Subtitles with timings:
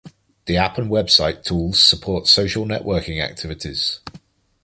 [0.45, 3.99] The app and website tools support social networking activities.